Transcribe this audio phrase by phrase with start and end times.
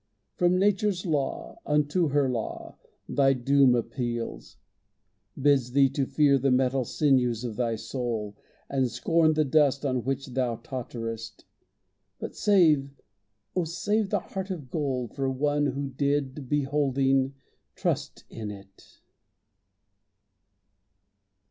[0.33, 2.75] From Nature's law, Unto her law,
[3.07, 4.57] thy doom appeals;
[5.39, 8.35] bids thee To fear the metal sinews of thy soul,
[8.67, 11.45] And scorn the dust on which thou totterest;
[12.17, 12.99] But save,
[13.55, 17.35] oh, save the heart of gold for one Who did, beholding,
[17.75, 19.01] trust in it.